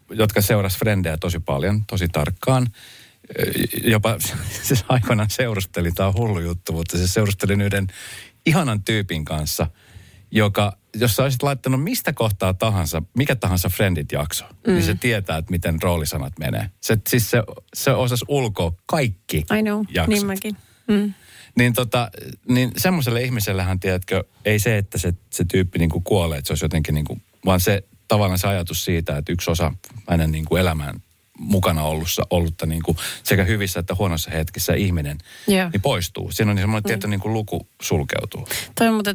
[0.10, 2.67] jotka seurasi frendejä tosi paljon, tosi tarkkaan.
[3.84, 4.17] jopa
[4.63, 7.88] siis aikoinaan seurustelin, tämä on hullu juttu, mutta se seurustelin yhden
[8.45, 9.67] ihanan tyypin kanssa,
[10.31, 14.73] joka, jos sä olisit laittanut mistä kohtaa tahansa, mikä tahansa Friendit-jakso, mm.
[14.73, 16.69] niin se tietää, että miten roolisanat menee.
[16.81, 20.08] Se, siis se, se osasi ulkoa kaikki I know, jaksot.
[20.08, 20.58] niin mäkin.
[20.88, 21.13] Mm.
[21.56, 22.12] Niin, tota,
[22.48, 26.52] niin semmoiselle ihmisellähän, tiedätkö, ei se, että se, se tyyppi niin kuin kuolee, että se
[26.54, 29.74] olisi jotenkin niin kuin, vaan se tavallaan se ajatus siitä, että yksi osa
[30.10, 30.96] hänen niin kuin elämään
[31.39, 35.70] mukana ollussa, ollutta niin kuin sekä hyvissä että huonossa hetkissä ihminen, Joo.
[35.70, 36.32] niin poistuu.
[36.32, 38.48] Siinä on niin semmoinen tietty niin kuin luku sulkeutuu.
[38.76, 39.12] Toi, mutta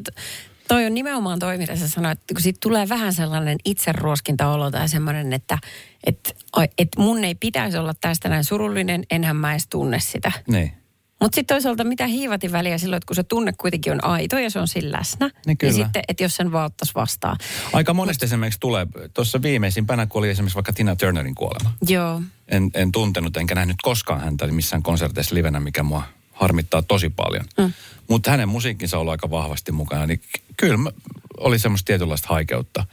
[0.68, 4.88] toi on nimenomaan toi, mitä sä sanoit, että kun siitä tulee vähän sellainen itseruoskintaolo tai
[4.88, 5.58] semmoinen, että
[6.04, 6.36] et,
[6.78, 10.32] et mun ei pitäisi olla tästä näin surullinen, enhän mä edes tunne sitä.
[10.46, 10.72] Niin.
[11.20, 14.50] Mutta sitten toisaalta mitä hiivatin väliä silloin, että kun se tunne kuitenkin on aito ja
[14.50, 15.30] se on siinä läsnä.
[15.46, 15.72] Niin kyllä.
[15.72, 17.36] Ja sitten, että jos sen vaan ottaisi vastaan.
[17.72, 21.72] Aika monesti esimerkiksi tulee, tuossa viimeisimpänä, kun oli esimerkiksi vaikka Tina Turnerin kuolema.
[21.88, 22.22] Joo.
[22.48, 26.02] En, en tuntenut enkä nähnyt koskaan häntä missään konserteissa livenä, mikä mua
[26.32, 27.44] harmittaa tosi paljon.
[27.58, 27.72] Mm.
[28.08, 30.22] Mutta hänen musiikkinsa on ollut aika vahvasti mukana, niin
[30.56, 30.92] kyllä
[31.38, 32.84] oli semmoista tietynlaista haikeutta.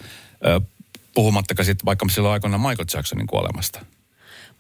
[1.14, 3.86] Puhumattakaan sitten vaikka silloin aikoina Michael Jacksonin kuolemasta.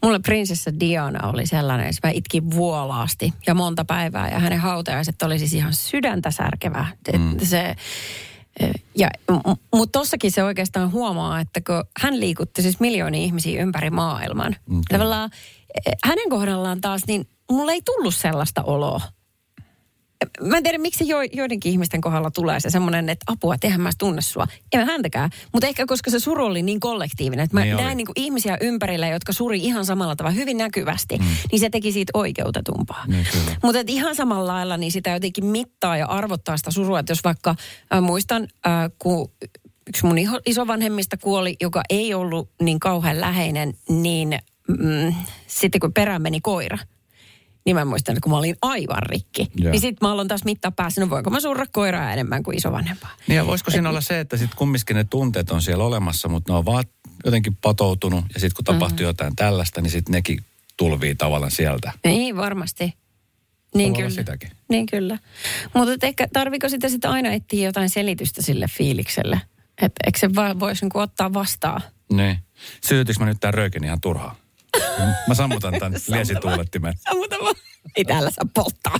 [0.03, 4.29] Mulle prinsessa Diana oli sellainen, että mä itkin vuolaasti ja monta päivää.
[4.29, 6.87] Ja hänen hautajaiset oli siis ihan sydäntä särkevää.
[7.17, 7.37] Mm.
[7.43, 7.75] Se,
[8.95, 9.09] ja,
[9.75, 14.55] mutta tossakin se oikeastaan huomaa, että kun hän liikutti siis miljoonia ihmisiä ympäri maailman.
[14.69, 15.29] Mm, Tavallaan
[15.85, 19.01] eh, hänen kohdallaan taas, niin mulle ei tullut sellaista oloa.
[20.41, 23.81] Mä en tiedä, miksi jo, joidenkin ihmisten kohdalla tulee se semmoinen, että apua, että eihän
[23.81, 24.47] mä tunne sua.
[24.73, 25.29] En mä häntäkään.
[25.53, 27.83] Mutta ehkä koska se suru oli niin kollektiivinen, että mä Niin oli.
[27.83, 31.25] näin niin ihmisiä ympärillä, jotka suri ihan samalla tavalla hyvin näkyvästi, mm.
[31.51, 33.03] niin se teki siitä oikeutetumpaa.
[33.07, 33.27] Niin.
[33.63, 36.99] Mutta ihan samalla lailla niin sitä jotenkin mittaa ja arvottaa sitä surua.
[36.99, 37.55] Että jos vaikka
[37.93, 39.31] äh, muistan, äh, kun
[39.87, 45.13] yksi mun isovanhemmista kuoli, joka ei ollut niin kauhean läheinen, niin mm,
[45.47, 46.77] sitten kun perään meni koira,
[47.67, 49.71] niin mä muistan, että kun mä olin aivan rikki, Joo.
[49.71, 53.09] niin sitten mä aloin taas mittaa päässä, no voinko mä surra koiraa enemmän kuin isovanhempaa.
[53.27, 56.53] Niin ja voisiko siinä olla se, että sitten kumminkin ne tunteet on siellä olemassa, mutta
[56.53, 56.83] ne on vaan
[57.25, 59.07] jotenkin patoutunut ja sitten kun tapahtuu Mm.
[59.07, 60.45] jotain tällaista, niin sitten nekin
[60.77, 61.91] tulvii tavallaan sieltä.
[62.05, 62.93] Niin, varmasti.
[63.75, 64.09] Niin kyllä.
[64.09, 64.51] sitäkin.
[64.69, 65.17] Niin kyllä.
[65.73, 69.41] Mutta ehkä tarviko sitä sitten aina etsiä jotain selitystä sille fiilikselle?
[69.81, 71.81] Että eikö se vaan voisi niinku ottaa vastaan?
[72.13, 72.37] Niin.
[72.87, 74.35] Syytyykö mä nyt tämän röökin ihan turhaan?
[75.27, 76.93] Mä sammutan tämän liesituulettimen.
[76.97, 77.55] Sammuta vaan.
[77.95, 78.99] Ei täällä saa polttaa.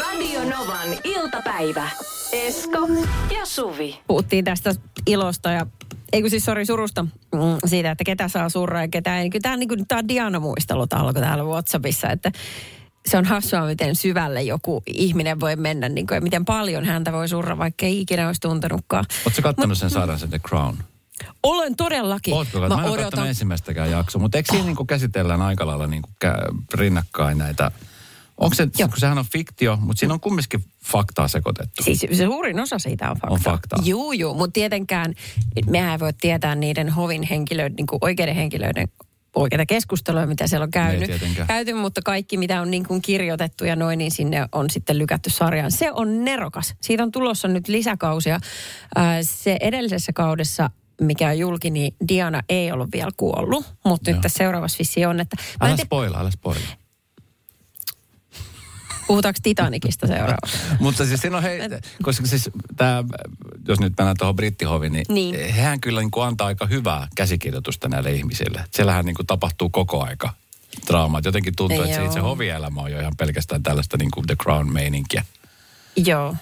[0.00, 1.90] Radio Novan iltapäivä.
[2.32, 2.88] Esko
[3.34, 3.98] ja Suvi.
[4.06, 4.74] Puhuttiin tästä
[5.06, 5.66] ilosta ja
[6.12, 7.10] ei kun siis sori surusta mm,
[7.66, 9.30] siitä, että ketä saa surra ja ketä ei.
[9.30, 12.32] Kyllä tämä, niin kuin, tämä on Diana-muistelut alkoi täällä Whatsappissa, että
[13.06, 17.12] se on hassua, miten syvälle joku ihminen voi mennä, niin kuin, ja miten paljon häntä
[17.12, 19.04] voi surra, vaikka ei ikinä olisi tuntenutkaan.
[19.26, 20.76] Oletko kattonut sen saadaan sen The Crown?
[21.42, 22.34] Olen todellakin.
[22.34, 22.60] Ootko?
[22.60, 26.08] Mä, mä en kattonut ensimmäistäkään jaksoa, mutta eikö siinä niinku käsitellään aika lailla niinku
[26.74, 27.70] rinnakkain näitä...
[28.38, 31.82] Onko se, kun sehän on fiktio, mutta siinä on kumminkin faktaa sekoitettu.
[31.82, 33.34] Siis se suurin osa siitä on fakta.
[33.34, 33.78] On faktaa.
[33.84, 35.14] Juu, juu, mutta tietenkään
[35.70, 38.88] mehän ei voi tietää niiden hovin henkilöiden, niin oikeiden henkilöiden
[39.36, 41.10] oikeita keskustelua, mitä siellä on käynyt.
[41.46, 45.30] Käyty, mutta kaikki, mitä on niin kuin kirjoitettu ja noin, niin sinne on sitten lykätty
[45.30, 45.70] sarjaan.
[45.70, 46.74] Se on nerokas.
[46.80, 48.40] Siitä on tulossa nyt lisäkausia.
[48.94, 50.70] Ää, Se edellisessä kaudessa
[51.02, 54.22] mikä on julki, niin Diana ei ollut vielä kuollut, mutta nyt Joo.
[54.22, 55.36] tässä seuraavassa vissi on, että...
[55.60, 56.62] Mä Älä tiedä, spoilaa, älä spoilaa.
[59.06, 60.58] puhutaanko Titanicista seuraavaksi?
[60.80, 61.60] Mutta siis siinä on hei,
[62.02, 63.04] koska siis tämä,
[63.68, 65.34] jos nyt mennään tuohon brittihoviin, niin, Niin.
[65.34, 65.54] niin.
[65.54, 68.64] hehän kyllä niin kuin antaa aika hyvää käsikirjoitusta näille ihmisille.
[68.70, 70.30] Siellähän niin kuin tapahtuu koko aika
[70.86, 71.20] draamaa.
[71.24, 72.06] Jotenkin tuntuu, että se Joo.
[72.06, 75.24] itse hovielämä on jo ihan pelkästään tällaista niin kuin The Crown-meininkiä.
[76.06, 76.36] Joo.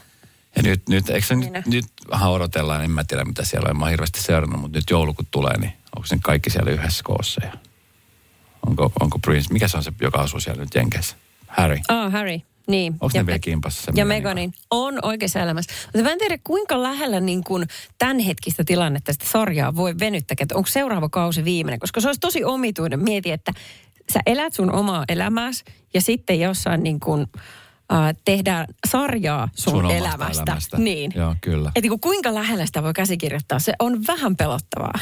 [0.56, 1.62] Ja nyt, nyt eikö se nyt, Minä.
[1.66, 4.78] nyt vähän odotellaan, en mä tiedä mitä siellä on, en mä oon hirveästi seurannut, mutta
[4.78, 7.52] nyt joulu kun tulee, niin onko ne kaikki siellä yhdessä koossa ja
[8.66, 11.16] onko, onko Prince, mikä se on se, joka asuu siellä nyt Jenkeissä?
[11.46, 11.78] Harry.
[11.88, 12.40] Ah, Harry.
[12.66, 12.92] Niin.
[12.92, 13.80] Onko ne vielä kimpassa?
[13.80, 15.72] Ja semmoinen Meganin on oikeassa elämässä.
[15.84, 17.66] Mutta mä en tiedä, kuinka lähellä niin kuin
[17.98, 21.80] tämänhetkistä tilannetta sitä sarjaa voi venyttää, että onko seuraava kausi viimeinen.
[21.80, 23.00] Koska se olisi tosi omituinen.
[23.00, 23.52] Mieti, että
[24.12, 27.26] sä elät sun omaa elämääsi ja sitten jossain niin kuin,
[27.92, 30.42] äh, tehdään sarjaa sun, Sun elämästä.
[30.42, 30.76] elämästä.
[30.78, 31.12] Niin.
[31.14, 31.72] Joo, kyllä.
[31.76, 34.92] Et niin kuin kuinka lähellä sitä voi käsikirjoittaa, se on vähän pelottavaa.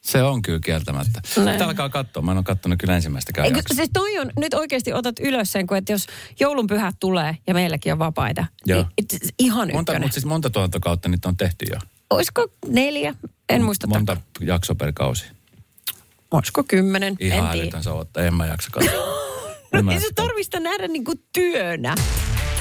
[0.00, 1.20] Se on kyllä kieltämättä.
[1.36, 1.48] Näin.
[1.48, 2.22] Mutta alkaa katsoa.
[2.22, 5.66] Mä en ole kattonut kyllä ensimmäistäkään Eikö, siis toi on, nyt oikeasti otat ylös sen,
[5.66, 6.06] kun että jos
[6.40, 8.78] joulunpyhät tulee ja meilläkin on vapaita, Joo.
[8.78, 10.02] niin it- it- ihan Monta, ykkönen.
[10.02, 11.78] mutta siis monta tuotantokautta niitä on tehty jo.
[12.10, 13.14] Olisiko neljä?
[13.48, 13.86] En muista.
[13.86, 15.24] Monta jaksoa per kausi.
[16.30, 17.16] Olisiko kymmenen?
[17.20, 17.82] Ihan en tiedä.
[17.82, 18.22] se ottaa.
[18.22, 18.92] En mä jaksa katsoa.
[19.82, 21.94] Mä Ei se tarvista nähdä niinku työnä.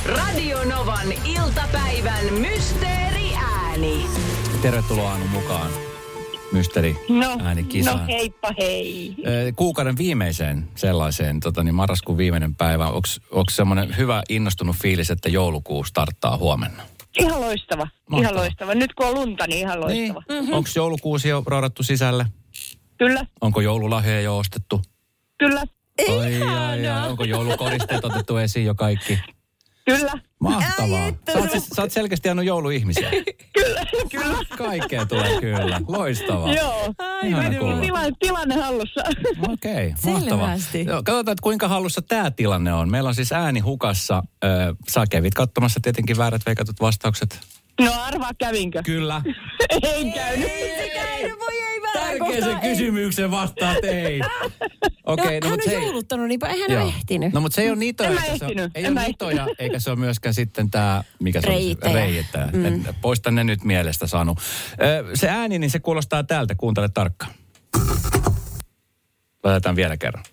[0.06, 4.06] Radio Novan iltapäivän mysteeriääni.
[4.62, 5.72] Tervetuloa Anu mukaan.
[6.52, 8.00] Mysteri No, äänikisaan.
[8.00, 9.16] no heippa hei.
[9.56, 12.88] Kuukauden viimeiseen sellaiseen, tota, niin marraskuun viimeinen päivä.
[13.32, 16.84] Onko semmoinen hyvä innostunut fiilis, että joulukuu starttaa huomenna?
[17.20, 18.22] Ihan loistava, Mahtavaa.
[18.22, 18.76] ihan loistava.
[18.76, 20.24] Nyt kun on lunta, niin ihan loistava.
[20.30, 20.40] Niin.
[20.42, 20.54] Mm-hmm.
[20.54, 22.26] Onko joulukuusi jo raudattu sisälle?
[22.98, 24.82] Kyllä, Onko joululahjoja jo ostettu?
[25.38, 25.64] kyllä,
[26.10, 27.10] Ai, ai.
[27.10, 29.20] Onko joulukoristeet otettu esiin jo kaikki?
[29.86, 31.12] kyllä, Mahtavaa.
[31.34, 33.12] Sä oot, siis, sä oot selkeästi aina jouluihmisiä.
[33.60, 34.38] kyllä, kyllä.
[34.58, 35.82] Kaikkea tulee kyllä.
[35.88, 36.54] Loistavaa.
[36.54, 36.94] Joo,
[37.60, 37.82] kuulla.
[37.82, 39.02] tilanne, tilanne hallussa.
[39.54, 40.56] Okei, okay, mahtavaa.
[40.86, 42.92] Joo, katsotaan, että kuinka hallussa tämä tilanne on.
[42.92, 44.24] Meillä on siis ääni hukassa.
[44.44, 44.48] Ö,
[44.92, 47.40] sä kävit katsomassa tietenkin väärät veikatut vastaukset.
[47.82, 48.82] No arvaa kävinkö?
[48.84, 49.22] Kyllä.
[49.70, 50.52] En käynyt.
[51.40, 51.63] voi ei
[52.20, 54.22] Tärkeäseen kysymykseen vastaat ei.
[55.06, 55.84] Okei, okay, no, hän mutta on hei.
[55.84, 57.34] jouluttanut, niin eihän hän ole ehtinyt.
[57.34, 58.10] No mutta se ei ole nitoja.
[58.10, 61.04] En mä eikä se, ole, ehtinyt, ei ole nitoja, eikä se ole myöskään sitten tämä,
[61.20, 61.54] mikä se on?
[61.54, 62.50] Reiittäjä.
[62.54, 62.84] Mm.
[63.02, 64.36] Poista ne nyt mielestä, Sanu.
[64.82, 66.56] Ö, se ääni, niin se kuulostaa täältä.
[66.56, 67.32] Kuuntele tarkkaan.
[69.44, 70.24] Laitetaan vielä kerran.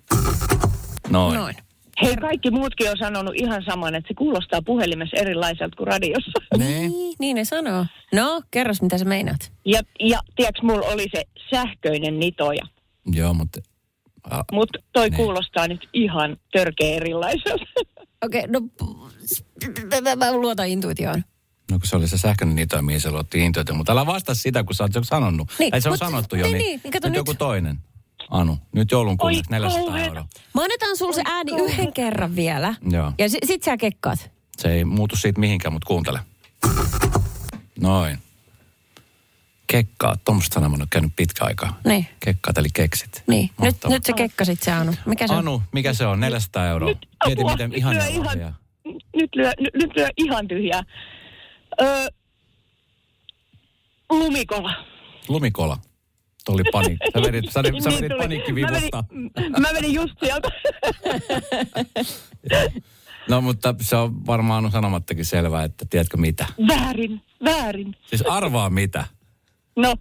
[1.08, 1.38] Noin.
[1.38, 1.56] Noin.
[2.02, 6.30] Hei, kaikki muutkin on sanonut ihan saman, että se kuulostaa puhelimessa erilaiselta kuin radiossa.
[6.58, 6.92] Niin.
[7.18, 7.86] Niin, ne sanoo.
[8.12, 9.52] No, kerros mitä sä meinaat.
[9.64, 12.62] Ja, ja tiedätkö, mulla oli se sähköinen nitoja.
[13.12, 13.60] Joo, mutta...
[14.30, 15.16] a- Mutta toi Niin.
[15.16, 17.64] kuulostaa nyt ihan törkeä erilaiselta.
[18.26, 21.24] Okei, no p- mä- mä luotan intuitioon.
[21.70, 23.74] No kun se oli se sähköinen nito, mihin se luotti intuitio.
[23.74, 25.48] Mutta älä vastaa sitä, kun sä oot jo sanonut.
[25.58, 27.14] Niin, Ei se on mut- sanottu jo, niin, niin, niin, niin nyt, nyt.
[27.14, 27.78] joku toinen.
[28.30, 30.06] Anu, nyt joulun Oi, 400 kauheeta.
[30.08, 30.24] euroa.
[30.54, 32.74] Mä annetaan sulle se ääni yhden kerran vielä.
[32.90, 33.12] Joo.
[33.18, 34.30] Ja si- sit sä kekkaat.
[34.58, 36.20] Se ei muutu siitä mihinkään, mutta kuuntele.
[37.80, 38.18] Noin.
[39.66, 41.80] Kekkaa, tuommoista sanaa mä oon käynyt pitkä aikaa.
[41.84, 42.06] Niin.
[42.20, 43.22] Kekkaat eli keksit.
[43.26, 44.94] Niin, nyt, nyt sä kekkasit se Anu.
[45.06, 45.38] Mikä se on?
[45.38, 46.20] Anu, mikä se on?
[46.20, 46.94] 400 euroa.
[47.26, 48.52] Mieti, Apua, miten nyt ihania lyö lahjoja.
[49.16, 50.82] nyt, lyö, nyt, nyt lyö ihan tyhjää.
[51.80, 52.06] Öö,
[54.10, 54.72] lumikola.
[55.28, 55.78] Lumikola.
[56.44, 57.10] Tuo oli paniikki.
[57.14, 58.18] Sä vedit, sä, sä vedit Niin tuli.
[58.22, 59.04] paniikkivivusta.
[59.12, 60.48] Mä vedin, mä vedin just sieltä.
[63.28, 66.46] No mutta se on varmaan sanomattakin selvää, että tiedätkö mitä.
[66.68, 67.96] väärin, väärin.
[68.06, 69.04] Siis arvaa mitä.
[69.76, 69.94] No,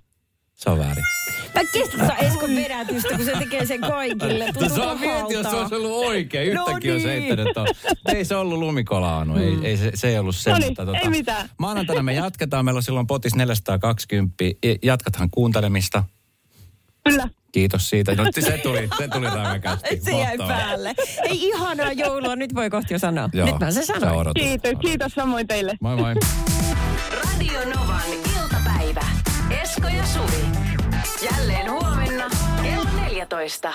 [0.56, 1.04] Se on väärin.
[1.56, 4.46] Mä kestän Eskon vedätystä, kun se tekee sen kaikille.
[4.46, 6.54] No Tuntuu saa miettiä, jos se olisi ollut oikein.
[6.56, 7.10] No Yhtäkkiä on niin.
[7.10, 7.68] heittänyt tuon.
[8.16, 9.38] Ei se ollut lumikola, Anu.
[9.38, 10.50] Ei, ei, se, se ei ollut se.
[10.50, 11.50] No niin, mutta, tota, ei mitään.
[11.58, 12.66] Maanantaina me jatketaan.
[12.66, 14.36] Meillä on silloin potis 420.
[14.84, 16.04] Jatkathan kuuntelemista.
[17.12, 17.30] Kyllä.
[17.52, 18.16] Kiitos siitä.
[18.16, 20.00] No, se tuli, se tuli räväkästi.
[20.02, 20.48] Se jäi Mahtavaa.
[20.62, 20.94] päälle.
[21.24, 23.30] Ei ihanaa joulua, nyt voi kohti jo sanoa.
[23.34, 24.18] Joo, nyt mä se sä sanoin.
[24.18, 24.44] odotat.
[24.44, 25.78] Kiitos, kiitos samoin teille.
[25.82, 26.16] Moi moi.
[27.24, 28.02] Radio Novan
[28.42, 29.02] iltapäivä.
[29.62, 30.44] Esko ja Suvi.
[31.32, 32.30] Jälleen huomenna
[32.64, 33.74] kello 14.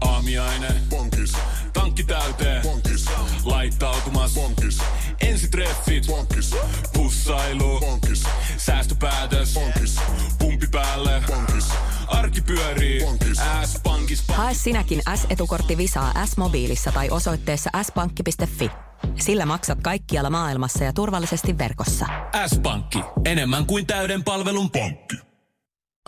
[0.00, 0.68] Aamiaine.
[0.90, 1.32] Bonkis.
[1.72, 2.62] Tankki täyteen.
[2.62, 3.04] Bonkis.
[3.44, 4.34] Laittautumas.
[4.34, 4.78] Bonkis.
[5.20, 6.06] Ensitreffit.
[6.06, 6.54] Bonkis.
[6.92, 7.80] Pussailu.
[7.80, 8.22] Bonkis.
[8.66, 9.54] Säästöpäätös.
[9.54, 9.96] Bonkis.
[10.38, 11.22] Pumpi päälle.
[11.26, 11.68] Bonkis.
[12.06, 13.00] Arki pyörii.
[13.04, 13.38] Bonkis.
[13.64, 14.24] S-pankis.
[14.28, 18.70] Hae sinäkin S-etukortti Visaa S-mobiilissa tai osoitteessa s-pankki.fi.
[19.20, 22.06] Sillä maksat kaikkialla maailmassa ja turvallisesti verkossa.
[22.46, 22.98] S-pankki.
[23.24, 25.16] Enemmän kuin täyden palvelun pankki.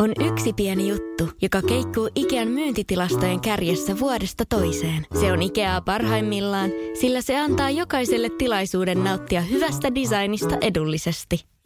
[0.00, 5.06] On yksi pieni juttu, joka keikkuu Ikean myyntitilastojen kärjessä vuodesta toiseen.
[5.20, 11.44] Se on Ikeaa parhaimmillaan, sillä se antaa jokaiselle tilaisuuden nauttia hyvästä designista edullisesti.